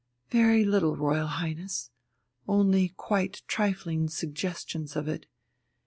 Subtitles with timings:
[0.31, 1.91] "Very little, Royal Highness.
[2.47, 5.27] Only quite trifling suggestions of it.